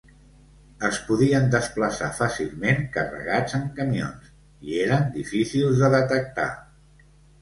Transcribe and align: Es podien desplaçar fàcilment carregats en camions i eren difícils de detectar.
Es 0.87 0.95
podien 1.09 1.43
desplaçar 1.55 2.07
fàcilment 2.21 2.81
carregats 2.95 3.55
en 3.61 3.69
camions 3.81 4.33
i 4.71 4.81
eren 4.87 5.07
difícils 5.19 5.83
de 5.85 5.93
detectar. 6.01 6.49